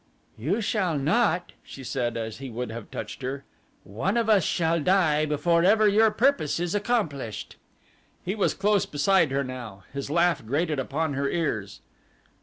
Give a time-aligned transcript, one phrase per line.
[0.35, 3.45] "You shall not!" she said as he would have touched her.
[3.83, 7.55] "One of us shall die before ever your purpose is accomplished."
[8.25, 9.83] He was close beside her now.
[9.93, 11.81] His laugh grated upon her ears.